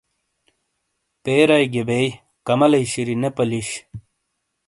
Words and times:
پیرائے 1.23 1.65
گیئے 1.73 1.83
بئیی، 1.87 2.07
کَمالئی 2.47 2.85
شِیری 2.91 3.15
نے 3.21 3.29
پَلِیش۔ 3.35 3.69